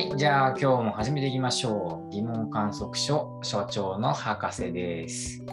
[0.00, 2.10] はい、じゃあ今日も始めていきましょう。
[2.10, 5.44] 疑問観測所所長の博士です。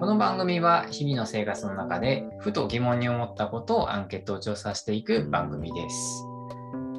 [0.00, 6.24] この番組は日々の生活の中でふと疑問に思ったことをアンケートを調査していく番組です。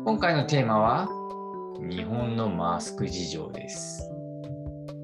[0.05, 1.09] 今回のテーマは
[1.77, 4.09] 日本のマスク事情です。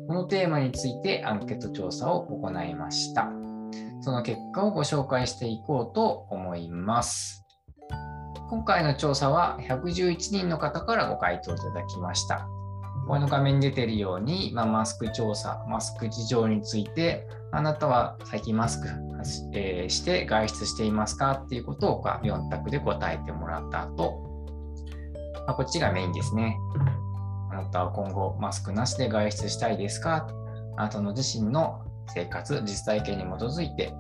[0.08, 3.30] このテーマについてアンケート調査を行いました。
[4.00, 7.43] その結果をご紹介していこうと思います。
[8.54, 12.48] 今回の調査は111人の方からご回答いただきました。
[13.08, 18.90] この画面に出ているように、まあ、マスク調査、マスク事情について、あなたは最近マスク、
[19.56, 21.32] えして外出していますか？
[21.32, 24.22] っていうことを4択で答えてもらった後、
[25.48, 26.56] まあ、こっちがメインですね。
[27.52, 30.28] あなたは今後マスクなしで外出したいですか？
[30.78, 31.82] あなたの自身の
[32.14, 33.96] 生活、実体験に基づいて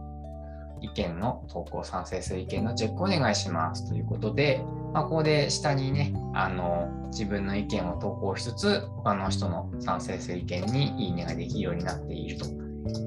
[0.83, 12.45] 意見の投稿、賛成する意見のチェックお願いしますということで、まあ、ここで下にね、あの自分の意見を投稿しつつ、他の人の賛成する意見にいいねができるようになっていると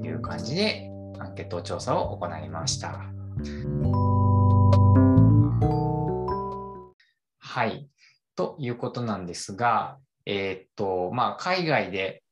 [0.05, 2.99] いう感じで、アンケート調査を行いました。
[7.39, 7.87] はい。
[8.35, 12.23] ということなんですが、えーっと、まあ、海外で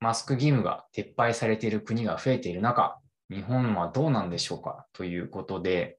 [0.00, 2.98] マスク義務が撤廃されている国が増えている中、
[3.30, 5.98] 日本はどうなんでしょうかということで、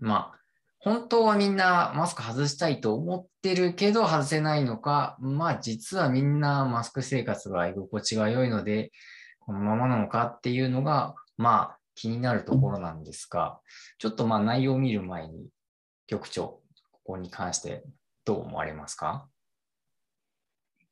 [0.00, 0.38] まあ、
[0.80, 8.90] 本当はみんなマスク外したいと思ってるけど外せないのか、まあ実はみんなマスク生活が居心地が良いので、
[9.38, 13.60] このままなのかっていうのが、まあ気になるところなんですが、
[13.98, 15.48] ちょっとまあ内容を見る前に、
[16.06, 16.60] 局長、
[16.92, 17.82] ここに関して
[18.24, 19.26] どう思われますか？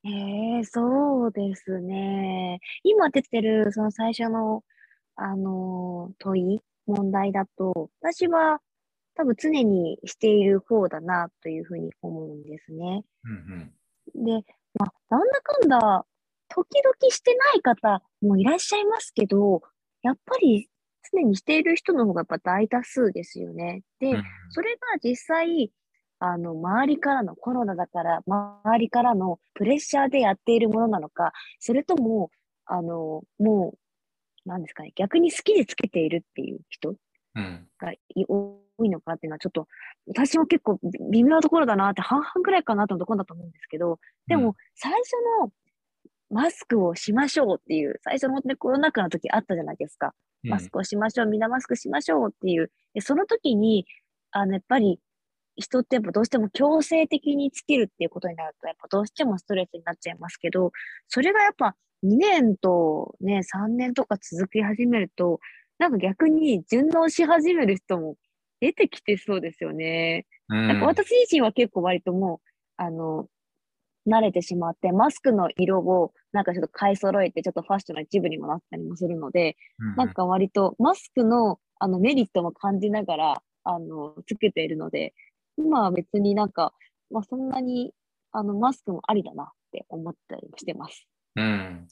[0.04, 2.60] ええそうですね。
[2.82, 4.64] 今出てる、その最初の、
[5.22, 8.60] あのー問い、問題だと、私は
[9.14, 13.04] 多分常にしている方だなというふうに思うんですね。
[13.24, 13.72] うん
[14.14, 16.06] で、まあ、なんだかんだ、
[16.48, 19.62] 時々してない方もいらっしゃいますけど、
[20.02, 20.68] やっぱり
[21.12, 23.82] 常にしている人の方がやっぱ大多数ですよね。
[24.00, 24.24] で、うん。
[24.50, 25.70] それが実際、
[26.18, 32.30] あの、周りからのコロナだから、周りからのプレッシャーでやっているものなのか、それとも、
[32.66, 33.78] あの、もう、
[34.44, 36.94] なんですかね、逆に好きでつけているっていう人
[37.34, 37.66] うん。
[37.78, 39.66] がい多いのかっていうのは、ちょっと、
[40.06, 40.78] 私も結構
[41.10, 45.52] 微妙なところだなって、半々くらいかなと思うところだと思うんですけど、でも、最初の
[46.30, 50.14] マスクをしましょうっていう、最初の、ね、コロナ禍の時あったじゃないですか。
[50.44, 52.70] うん、マスクをしましょう、みんなマスクしましょうっていう。
[52.94, 53.86] で、その時に、
[54.30, 55.00] あの、やっぱり、
[55.56, 60.72] 人ってやっぱどうしても強制的につけるっていうことになると、やっぱどうしてもストレスになっちゃいますけど、
[61.08, 65.40] それがやっぱ2年とね、3年とか続き始めると、
[65.78, 68.16] なんか逆に順応し始める人も
[68.60, 70.26] 出てきてそうですよね。
[70.48, 73.26] うん、なんか私自身は結構割ともう、あの、
[74.06, 85.14] 慣れてしまって、マスクの色をなんかちょっと買い揃えて、ちょっとファッションの一部にもなったりもするので、うん、なんか割とマスクのあのメリットも感じながら、あの、つけているので、
[85.56, 86.72] 今は別になんか、
[87.10, 87.92] まあそんなに、
[88.30, 91.08] あの、マスクもありだなって思ったりもしてます。
[91.36, 91.88] うん。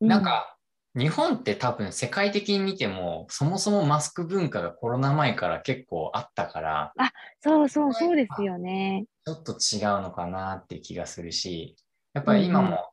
[0.00, 0.56] うなん、か、
[0.96, 6.92] 日本って多分世界的に見ても、そもそもマスク文化がコロナ前から結構あったから、
[7.40, 9.06] そうそうそうですよね。
[9.26, 11.76] ちょっと違うのかなって気がするし、
[12.12, 12.90] やっぱり今うんうんも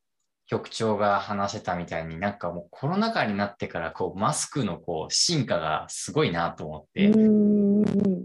[0.48, 8.22] 局長が話してたみたいになんかもうコロナ禍になってからこうマスクのこう進化がすごいなと思っうて。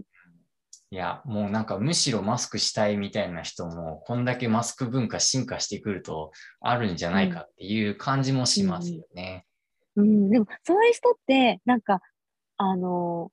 [0.89, 6.31] いや、もうなんかむしろマスクしたいみたいな人も、こんだけマスク文化進化してくると
[6.61, 9.45] あるんじゃないかっていう感じもしますよね。
[9.97, 12.01] うん、でも、そういう人って、なんか、
[12.57, 13.31] あの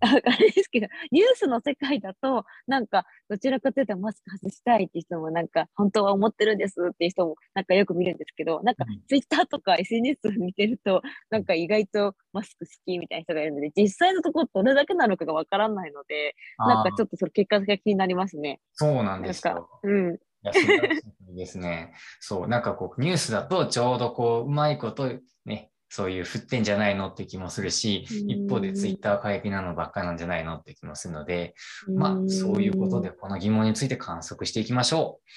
[0.00, 18.60] ああれですけど、ニュースの世界だと、なんか、どちらかというとマスク外したいって人も、なんか、本当は思ってるんですっていう人も、なんかよく見るんですけど、なんかうん、ツイッターとか SNS 見てると、なんか意外とマスク好きみたいな人がいるので、実際のところどれだけなのかがわからないので、なんかちょっとその結果が気になりますね。
[18.72, 19.80] そうなんですなんよ。
[19.82, 20.14] うん。
[20.14, 21.02] いや、素晴らし
[21.32, 21.94] いですね。
[22.20, 25.10] そう、なんかこう、ニュースだとちょうどこう、うまいこと
[25.44, 31.54] ね、そういう振ってんじゃないのって気もするし、うん一方でツイッター過激なのばっかなんじゃないのって気もするので、
[31.88, 35.30] まあ、そういうことで、この疑問について観測していきましょう。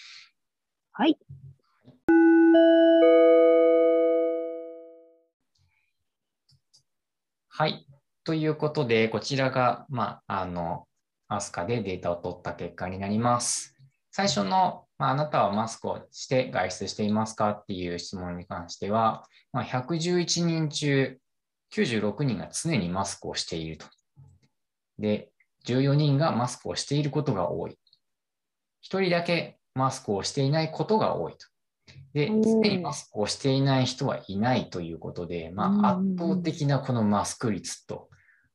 [0.92, 1.18] はい。
[7.48, 7.86] はい。
[8.24, 10.88] ということで、こちらが、まあ、あの、
[11.28, 13.76] アスカでデータを取った結果になります。
[14.12, 21.18] 最初の、まあ、あなたはマスクをして外出していますかっていう質問に関しては、まあ、111人中
[21.74, 23.86] 96人が常にマスクをしていると。
[25.00, 25.32] で、
[25.66, 27.72] 14人がマスクをしていることが多い。
[28.84, 31.48] 1人だけマスクをしていないことが多いと。
[32.14, 38.10] で、常にマスクをしていない人はいないということで、まあ、うん圧倒的なこのマスク率と、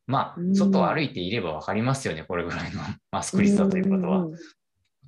[0.06, 2.80] まあう、ん外を歩いていれば分かりますよね、これぐらいの
[3.10, 4.26] マスク率だということは。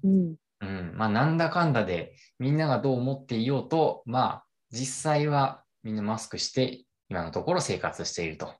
[0.04, 0.36] うん。
[0.60, 8.46] うん、まあ、なんだかんだで、みんながどう思っていようと、まあ、実際はみんなマスクして、今のところ生活していると。
[8.46, 8.52] ま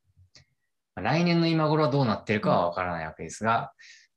[0.97, 3.73] あ来年の今頃はどうなってるかはわからないわけですが、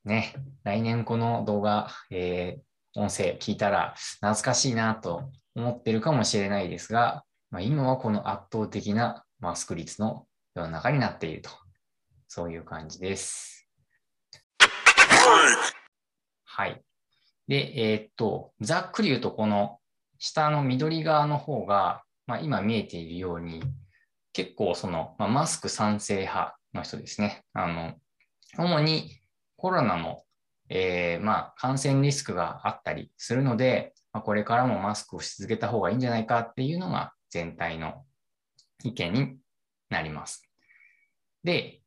[0.06, 0.34] ね、
[0.64, 11.52] 来年この動画、えー音声聞いたら懐かしいなと思ってるかもしれないですが、まあ、今はこの圧倒的なマスク率の世の中になっていると。
[12.28, 13.68] そういう感じです。
[16.46, 16.82] はい。
[17.50, 19.80] で、えーっと、ざっくり言うと、この
[20.20, 23.64] 下の緑側の方が、まあ、今見えているように、
[24.34, 27.44] 結構その、まあ、マスク賛成派の人ですね。
[27.54, 27.96] あの、
[28.60, 29.20] 主に
[29.58, 30.22] コロナの、
[30.70, 38.06] えーまあ、感染リスクがあったりするので、まあ、これからもマスクをし続けた方がいいんじゃないかっていうのが全体の
[38.84, 39.38] 意見に
[39.90, 40.48] なります。
[41.44, 41.82] で、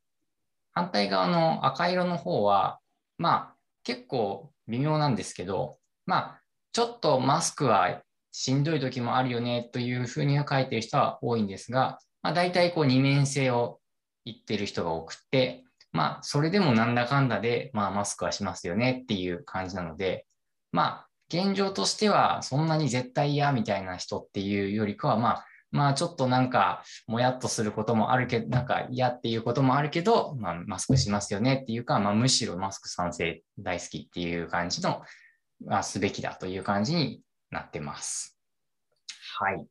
[0.72, 2.80] 反対側の赤色の方は、
[3.16, 6.42] まあ、結構微妙なんですけど、まあ、
[6.72, 13.78] ちょっとマスクはしんどい時もあるよねというふうには書いてる人は多いんですが、まあ、大体こう二面性を
[14.24, 20.26] 言ってる人が多くて、まあ、それでもなんだかんだで、まあ、マスクはしますよねっていう感じなので、
[20.70, 35.02] まあ、現状としてはそんなに絶対嫌みたいな人っていうよりかは、まあ、まあ、ちょっとなんか、もやっとすることもあるけど、なんか嫌っていうこともあるけど、まあ、マスクしますよねっていうか、まあ、むしろマスク賛成大好きっていう感じの、
[35.64, 38.38] まあ、すべきだという感じになってます。
[39.38, 39.66] はい。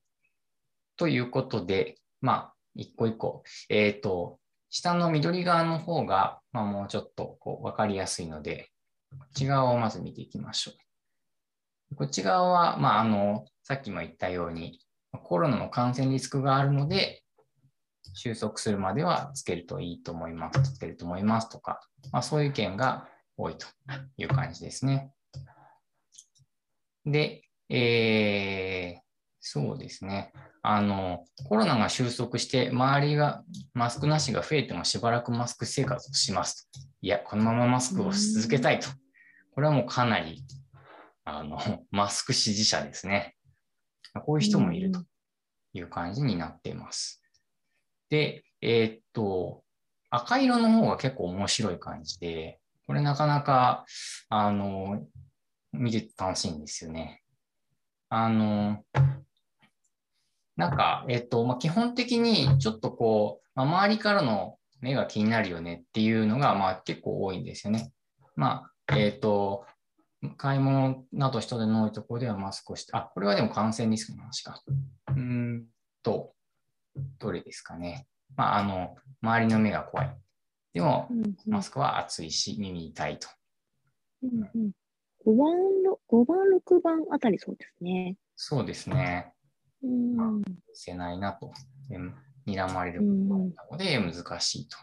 [0.98, 4.40] ということで、まあ、一個一個、えっ、と、
[4.72, 8.72] 下の緑側の方が、まあ、もうちょっとこう分かりやすいので、
[9.12, 10.72] こっち側をまず見ていきましょ
[11.92, 11.96] う。
[11.96, 14.80] こっち側は、まあ、あの、さっきも言ったように、
[15.20, 17.24] コロナの感染リスクがあるので、
[18.14, 21.80] 収束するまではつけるといいと思います、つけると思いますとか、
[22.12, 23.68] まあ、そういう意見が多いと
[24.18, 25.12] いう感じですね。
[27.06, 29.02] で、えー、
[29.40, 30.34] そうですね。
[30.62, 33.44] あの、コロナが収束して、周りが
[33.74, 36.80] マスクなしが増えてもしばらくマスク生活をしますと。
[37.02, 38.88] いや、このままマスクをし続けたいと。
[39.56, 40.44] これはもうかなり、
[41.24, 41.58] あの、
[41.90, 43.36] マスク支持者ですね。
[44.20, 45.02] こういう人もいると
[45.74, 47.22] いう感じになっています。
[48.10, 49.64] で、えーっと、
[50.10, 53.86] 赤色の方が結構面白い感じで、これなかなか、
[54.30, 55.06] あの、
[55.72, 57.22] 見てて楽しいんですよね。
[58.10, 58.84] あの、
[60.58, 67.92] なんか、えっと、まあ、基本的にちょっとこう、まあ、周りからの目が気になるよねっていうのが、まあ結構多いんですよね。
[68.36, 69.66] まあ、えっと、
[70.38, 74.62] 買い物など人での多いところではマスクをして、あ、これはでも感染リスクの話か。
[74.68, 75.66] うーん
[76.04, 76.34] と、
[77.20, 78.08] どれですかね。
[78.36, 80.18] まあ、あの、周りの目が怖い。
[80.74, 81.10] でも
[81.48, 83.28] マスクは暑いし、耳痛いと。
[84.24, 84.72] うんうん
[85.24, 88.18] 5番の、5番、6番あたりそうですね。
[88.36, 89.34] そうですね。
[89.84, 90.42] うん。
[90.74, 91.52] せないなと。
[91.90, 92.00] で
[92.48, 94.78] 睨まれるうんことなので難しいと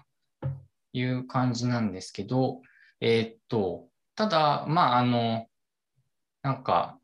[0.93, 2.62] いう感じなんですけど、
[3.00, 3.88] えーっと、
[4.19, 5.47] ただ、まあ、あの、
[6.43, 6.99] なんか、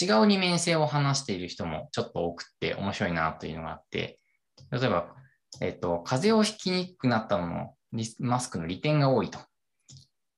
[0.00, 4.18] 違う二面性を話している人もちょっと多くて面白いなというのがあって、
[4.70, 5.14] 例えば、
[5.60, 7.76] えっと、風邪をひきにくくなったのも
[8.18, 9.40] マスクの利点が多いと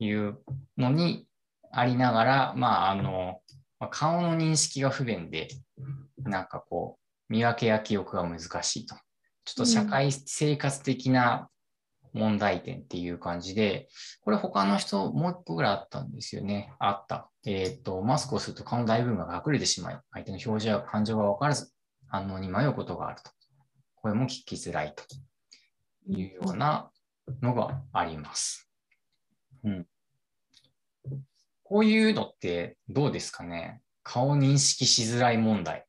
[0.00, 0.38] いう
[0.76, 1.28] のに
[1.71, 3.40] ありながら、まあ、あの、
[3.93, 5.47] 顔の認識が不便で、
[6.25, 8.97] なんかこう、見分けや記憶が難しいと。
[9.45, 11.49] ちょっと社会生活的な
[12.12, 13.88] 問題点っていう感じで、
[14.23, 16.73] これ他の人もう一個ぐらいあったんですよね。
[16.79, 17.31] あった。
[17.45, 21.73] えっ、と、マスクをすると顔の大部分が隠れてしまい、相手の表情や感情が分からず、
[22.09, 23.31] 反応に迷うことがあると。
[23.97, 25.05] 声も聞きづらいと
[26.11, 26.90] いうような
[27.43, 28.69] のがあります。
[29.64, 29.87] うん。
[31.62, 33.83] こういうのってどうですかね？
[34.02, 35.87] 顔認識しづらい問題。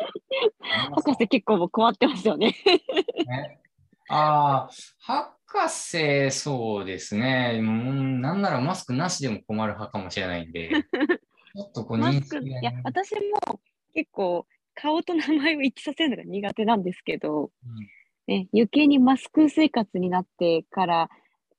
[0.00, 2.54] うん博士結構もう困ってますよね。
[3.26, 3.60] ね、
[4.08, 7.58] ああ、博士、そうですね。
[7.60, 10.70] うん、なんならマスクなしでも困る派かもしれないんで、
[11.54, 13.60] ちょっとこうマスク、認識がいや、ね、私も
[13.92, 17.86] 結構顔と名前を一致させるのが苦手なんですけど、うん。
[18.26, 21.10] ね、余計にマスク生活になってから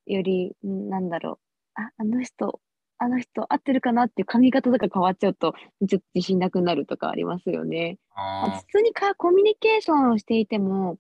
[0.06, 1.39] より、んなんだろ
[1.77, 2.60] う、あ、あの人、
[2.98, 5.54] あの人合ってるかなっていう髪型とか変わっちゃうと、
[5.88, 7.98] ちょっと自信なくなるとかありますよね。
[8.16, 10.98] ああ普通にかコミュニケーションをしていても、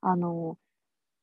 [0.00, 0.56] あの、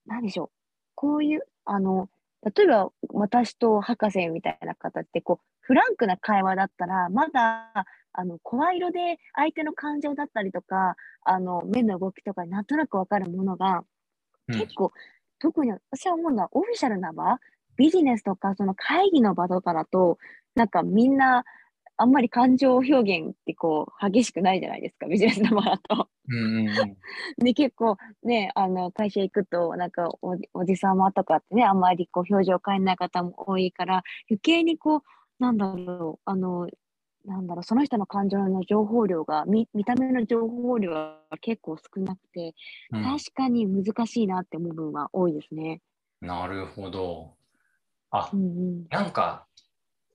[0.05, 0.49] 何でしょう、
[0.95, 2.09] こういう、あの、
[2.43, 13.83] 例えば私と博士みたいな方ってこうフランクな会話だったらまだあの声色で相手の感情だったりとかあの目の動きとかなんとなくわかるものが、
[14.47, 14.59] うん。
[14.59, 14.91] 結構
[15.39, 17.39] 特に私は思うのはオフィシャルな場
[17.79, 20.17] ビジネスとかその会議の場とかだと
[20.53, 21.45] なんかみんな
[21.95, 26.07] あんまり感情表現ってこう激しくないじゃないですかビジネスの場だと。
[27.37, 35.01] で、結構ね、あの、会社行くと、なんかおじ、おじさまとかってね、あんまりこう、表情変えない方も多いから、余計にこう、
[35.39, 36.69] なんだろう、あの、
[37.25, 42.53] なんだろう、その人の感情の情報量が、見、見た目の情報量が結構少なくて、
[42.91, 45.81] うん確かに難しいなって思う部分は多いですね。
[46.21, 47.38] なるほど。
[48.11, 48.87] あう、んうん。
[48.89, 49.47] なんか、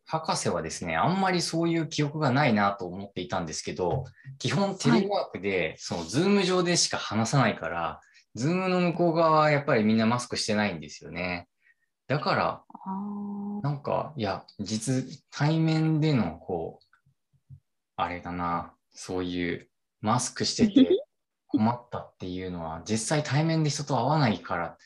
[0.06, 4.04] 博士はですね、あんまりそういう記憶がないなと思っていたんですけど、
[4.38, 8.00] 基本テレワークで、その Zoom 上でしか話さないから、
[8.34, 11.48] Zoom の向こう側はやっぱりみんなマスクしてないんですよね。
[12.06, 17.54] だから、あなんか、いや、実、対面での、こう、
[17.96, 19.70] あれだな、そういう、
[20.02, 20.93] マスクしてて
[21.56, 24.78] 困ったっていうのは、実際対面で人と会わないから。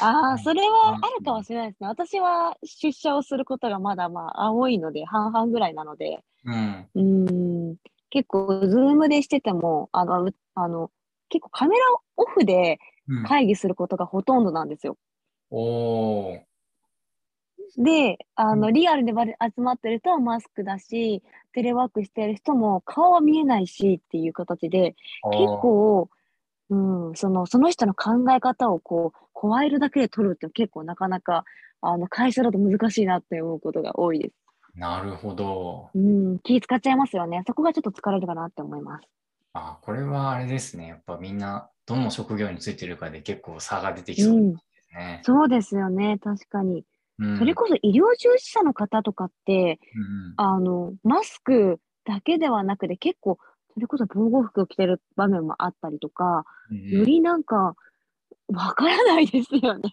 [0.00, 1.88] あ、ああ、それはあるかもしれないですね。
[1.88, 7.72] 私は出社をすることがまだまあ、多いので、半々ぐらいなので、うん。
[7.72, 7.76] ん
[8.10, 10.90] 結構、ズームでしてても、あの、うあの、
[11.28, 11.84] 結構カメラ
[12.16, 14.96] オフでうん、会議することがほとんどなんですよ。
[15.50, 16.47] おー。
[17.76, 21.22] で、あの、うんリアルで集まってるとマスクだし、
[21.52, 24.94] テレワークしてる人も顔は見えないしっていう形で、
[25.32, 26.08] 結構、
[26.70, 26.76] う
[27.10, 31.44] ん、その、その人の考え方をこう、声色だけで取るって結構なかなか、
[31.80, 34.34] あの、会社だと難しいなって思うことが多いです。
[34.74, 35.90] なるほど。
[35.94, 37.42] うん、気使っちゃいますよね。
[37.46, 39.08] そこがちょっと疲れるかなって思います。
[39.52, 40.88] あ、これはあれですね。
[40.88, 45.20] やっぱみんな、どの職業についてるかで結構差が出てきそううんですね。
[45.24, 46.84] そうですよね、確かに。
[47.18, 47.38] うん。
[47.38, 53.38] それこそ医療従事者の方とかって、うんあの、マスクだけではなくて結構、
[53.74, 57.74] それこそ防護服を着てる場面もあったりとか、うんよりなんか、
[58.48, 59.90] わからないですよね。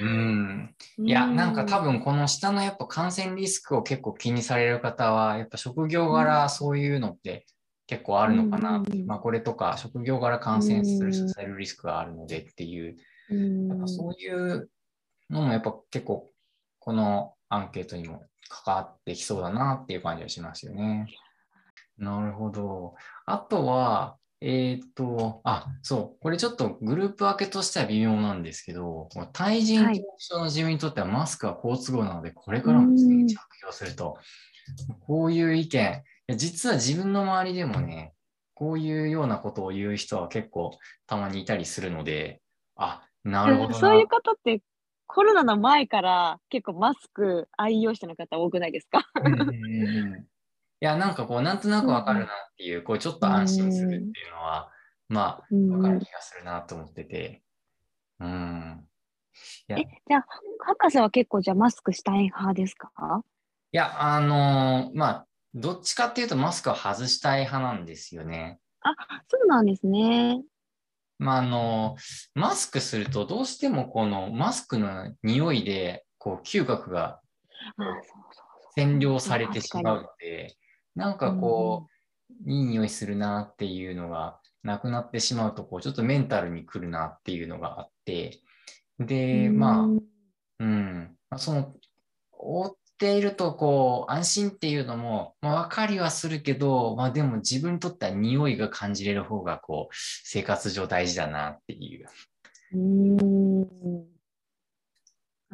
[0.00, 0.74] うん。
[0.98, 7.46] いや、なんか多分、分この下のやっぱ感染リスクを結構気にされる方は、やっぱ職業柄そういうのって
[7.86, 8.78] 結構あるのかな。
[8.78, 12.96] うんうんまあこれとか職業柄感染する、うんされるリスクがあるのでっていう、
[13.30, 13.68] うん。
[13.68, 14.70] やっぱそういう
[15.34, 16.30] のもやっぱ結構
[16.78, 21.06] このアンケートにも関わってきそうだなっていう感じがしますよね。
[21.98, 22.94] なるほど。
[23.26, 34.18] あとは、えっ、と、あ、そう、これちょっとグループ分けとしては微妙なんですけど、対人恐怖症の自分にとってはマスクは好都合なので、これからも常に着用すると、
[35.06, 36.02] こういう意見、
[36.36, 38.12] 実は自分の周りでもね、
[38.54, 42.40] こういうようなことを言う人は結構たまにいたりするので、
[42.76, 43.74] あ、なるほどな。
[43.74, 44.60] そういう方って、
[45.06, 49.06] コロナの前から結構マスク愛用者の方多くないですか？
[49.24, 50.26] うんうんうんうん
[50.80, 54.70] いや、なんかこう、なんとなくわかるなっていう、こう、ちょっと安心するっていうのは、
[55.08, 57.42] まあ、うんわかる気がするなと思ってて。
[58.20, 58.86] うん。
[59.70, 60.26] えい、じゃあ、
[60.58, 62.90] 博士は結構じゃあマスクしたい派ですか？
[63.72, 68.60] や、あのーまあ、どっちかっていうとマスクは外したい派なんですよね。
[68.82, 68.94] あ、
[69.28, 70.42] そうなんですね。
[71.18, 77.20] まあ、あのーマスクするとどうしてもこのマスクの匂いで、こう、嗅覚が。
[78.76, 80.56] 占領されてしまう確ので、
[80.94, 81.86] なんかこ
[82.46, 88.40] う、いい匂いするなっていうのがなくなってしまうと、こう、ちょっとメンタルに来るなっていうのがあって、
[88.98, 89.86] で、まあ、
[90.60, 91.16] うん。
[91.36, 91.74] その、
[92.32, 102.06] 覆っていると、こう、安心っていうのも、まあ、分かりはするけど、まあ、でも自分にとっては匂いが感じれる方が、こう、生活上大事だなっていう。
[102.72, 104.06] うーん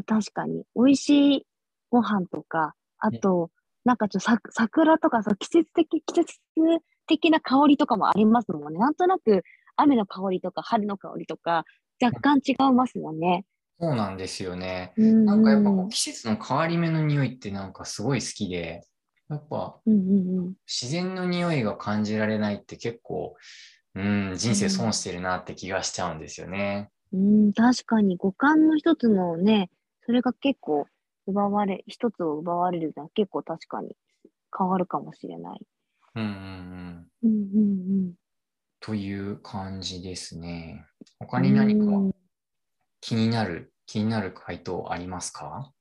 [0.07, 1.47] 確かに、美味しい
[1.91, 3.51] ご飯とか、あと、
[3.85, 6.39] なんかちょっとさ桜とかそう季節的、季節
[7.09, 8.79] 的な香りとかもありますもんね。
[8.79, 9.43] なんとなく
[9.77, 11.65] 雨の香りとか春の香りとか、
[12.01, 13.45] 若干違いますよね。
[13.81, 14.93] そうなんですよね。
[14.99, 18.83] ななんかやっぱこう季節の変わり目の匂いってなんかすごい好きで、
[19.31, 23.37] やっぱうんうんうん、自然の匂いが感じられないって結構、
[23.95, 26.91] うん、人生損してるなって気がしちゃうんですよね。
[27.13, 29.71] うん、確かに五感の一つのね、
[30.05, 30.87] それが結構
[31.27, 33.97] 奪われ、一つを奪われるのは結構確かに
[34.57, 35.61] 変わるかもしれない。
[36.17, 37.07] うんうんうん。
[37.23, 38.13] うんうん
[38.83, 40.85] という感じですね。
[41.21, 41.27] うん。
[41.29, 42.13] 他に何かうん
[43.01, 45.73] 気になる、気になる回答ありますか？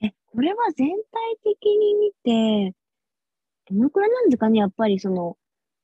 [0.00, 2.74] え、これは全体的に見て、
[3.70, 4.60] どのくらいなんですかね？
[4.60, 5.36] やっぱりその、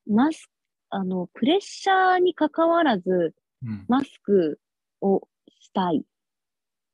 [0.07, 0.51] マス、
[0.91, 3.35] あの、プレッシャーに関わらず、
[3.65, 3.85] うん。
[3.89, 4.59] マスク
[5.01, 6.05] をしたい。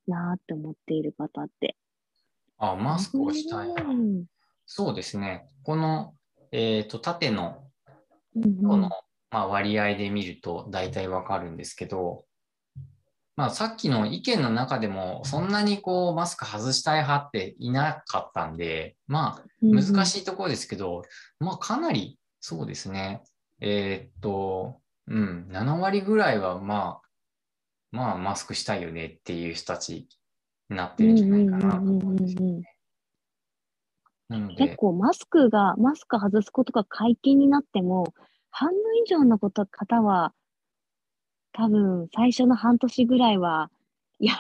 [0.09, 1.77] なって思っている方って。
[2.59, 3.69] あ、マスクをしたい。
[3.69, 4.25] うん
[4.65, 5.49] そうですね。
[5.63, 6.15] この、
[6.51, 7.63] えっ、と、縦の
[8.35, 8.91] うんこの、
[9.31, 12.25] まあ、割合で見ると大体わかるんですけど、
[13.37, 20.07] まあ、さっきの意見の中でもそんなにこうマスク外したい派っていなかったんで、まあ、難い。
[20.07, 21.03] しいところですけど、
[21.39, 23.23] まあ、かなりそうですね。
[23.61, 27.07] えーっと、うん、7割ぐらいはまあ、
[27.93, 30.09] まあ、マスクしたいよねっていう人たち
[30.71, 32.77] になってるんじゃないかなと思うんですよね。
[34.29, 38.13] 結で、構マスクが、マスク外すことが解禁になっても、
[38.51, 40.33] 半分以上のこと方は、
[41.57, 43.71] 多分最初の半年ぐらいは、
[44.19, 44.35] いや、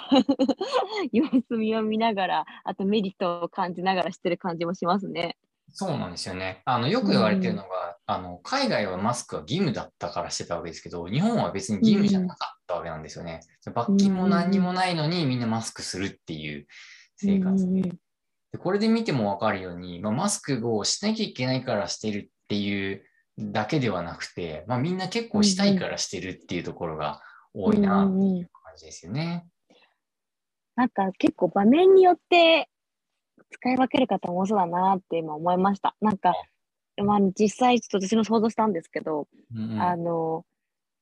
[1.12, 5.36] 様子見を見ながら、あとメリットを感じながらしてる感じもしますね。
[5.72, 6.62] そうなんですよね。
[6.66, 13.40] あのよく言われてるのが、あの海外はマスクは義務だったからしてたわけですけど、日本は別に義務じゃなかったわけなんですよね。
[13.74, 16.66] 罰金も何にもないのにみんなマスクするっていう
[17.16, 17.90] 生活うんうんで。
[18.52, 23.02] でこれで見ても分かるように、まあ、マスクをしなきゃいけないからしてるっていう
[23.38, 27.20] だけではなくて、まあ、みんな結構したいからしてるっていうところが
[27.52, 29.46] 多いなっていう感じですよね。
[30.74, 32.68] なんか結構場面によって
[33.50, 35.96] 使い分ける方も多そうだなって今思いました。
[36.00, 36.34] なんか、
[36.96, 39.82] まあ、実際ちょっと私も想像したんですけど、うんうん。
[39.82, 40.44] あの、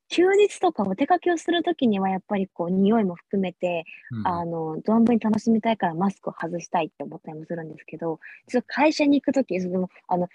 [0.08, 10.28] 休日とかお出かけをするときにはやっぱりこう匂いも含めて、うんあの、存分に楽しみたいからマスクを外したいって思ったりもするんですけど、ちょっと会社に行くとき、その、あの、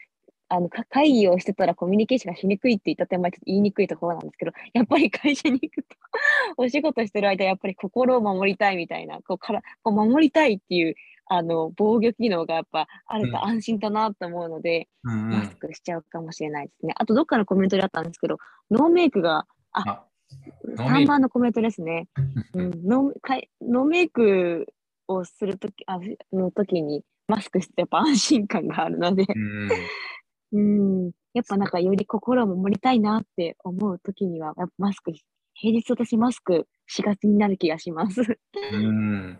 [0.49, 5.95] あの、か会議をしてたらコミュニケーションがしにくいって言った手前、ちょっと言いにくいところなんですけど、やっぱり会社に行くと、
[6.57, 10.95] お仕事してる間、やっぱり心を守りたいみたいな、こう、から、こう守りたいっていう、
[11.27, 16.93] あの、防御機能がやっぱあると安心だなと思うので、うんうんマスクしちゃうかもしれないですね。
[16.97, 18.39] あと、どっかのコメントであったんですけど、
[18.71, 20.03] ノーメイクが、あ
[20.65, 22.07] ノーメイク3番のコメントですね。
[22.55, 24.73] うん、ノーかいノーメイク
[25.07, 25.99] をするとき、あ
[26.33, 29.69] の時にマスクしてやっぱ安心感があるので、うん
[30.51, 35.11] うん、やっぱなんかより心を守りたいなって思うときには、やっぱマスク、
[35.53, 38.21] 平日私マスクしがちになる気がします。
[38.73, 39.39] うん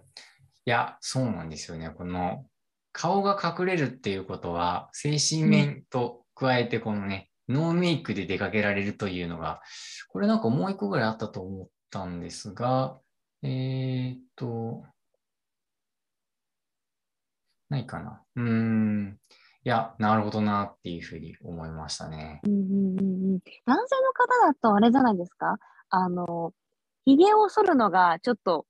[0.65, 1.89] いや、そうなんですよね。
[1.89, 2.45] この
[2.91, 9.61] 顔が隠れるっていうことは、精神面と加えて、このね、ノーメイクで出かけられるというのが、
[10.09, 12.99] これなんかもう一個ぐらいあったと思ったんですが、
[13.41, 14.83] えーっと、
[17.69, 18.21] ないかな。
[18.35, 19.17] うん。
[19.69, 22.39] いや、なるほどなっていうふうに思いましたね。
[22.43, 25.57] うんうんうんうん男性の方だとあれじゃないですか？
[25.91, 26.53] あの、
[27.05, 28.65] 髭を剃るのがちょっと、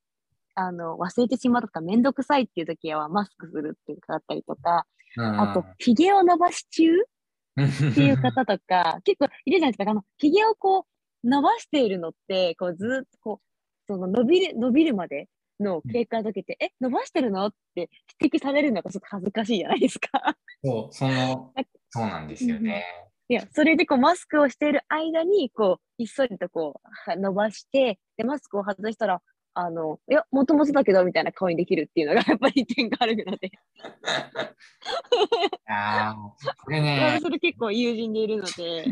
[0.55, 4.85] あの、忘れてしまうとかめんどくさいっていう時はマスクするっていう方だったりとか、
[5.17, 9.89] あと、髭を伸ばし中っていう方とか、 結構いるじゃないですか？
[9.89, 10.85] あの、髭をこ
[11.23, 13.45] う、伸ばしているのって、こう、ずーっとこう、
[13.87, 17.47] その伸びる、伸びるまでの経過を解けて、え、伸ばしてるの？
[17.47, 17.89] って
[18.21, 20.35] 指摘されるのがちょっと恥ずかしいじゃないですか。
[20.63, 21.53] そう、その、
[21.89, 22.85] そうなんですよね。
[23.29, 29.21] いや、それでこう、マスクをしている間に、こう、ひっそりとこう、は伸ばして、で、マスクを外したら、
[29.53, 33.51] あの、いや、もともとだけど、みたいな顔にできるっていうのが、 やっぱり点があるので、
[35.67, 36.15] ああ、
[36.63, 38.85] これね、私それ結構友人でいるので、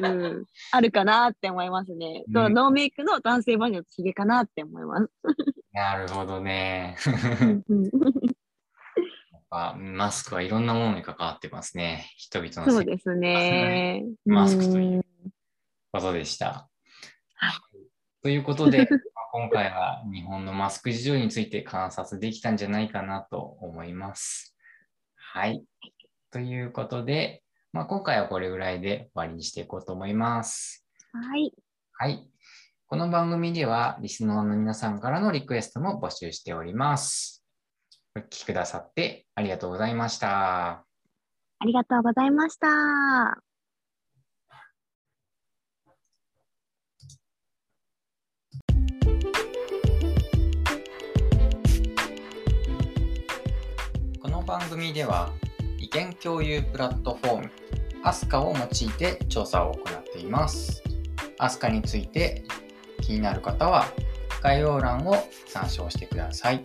[0.00, 2.24] うん、あるかなって思いますね。
[2.28, 5.10] うんノーメイクの男性バージョンのヒゲかなって思います。
[5.72, 6.96] なるほどね。
[9.52, 12.10] ぱマスクはいろんなものに関わってますね。
[12.16, 14.02] 人々の生そうですね。
[14.24, 15.02] マスクといううん
[15.92, 16.70] ことでした。
[17.34, 17.52] はい
[18.22, 18.78] ということで、
[19.14, 24.56] まあ今回は日本のマスク事情について観察できたんじゃないかなと思います。
[25.16, 25.62] はい。
[26.30, 30.86] ということで、まあ、今回はこれぐらいで終わりにしていこうと思います。
[31.12, 31.52] はい。
[31.92, 32.31] はい。
[32.92, 37.42] この番組では、リスナーの皆さんからのリクエストも募集しております。
[38.14, 40.70] お聞きくださってありがとうございました。
[40.70, 40.84] あ
[41.64, 43.38] りがとうございました。
[54.20, 55.32] この番組では
[55.78, 57.50] 意見共有プラットフォーム
[58.04, 60.82] アスカを用いて調査を行っています。
[61.38, 62.44] アスカについて
[63.02, 63.84] 気になる方は
[64.42, 66.62] 概要欄を参照してください。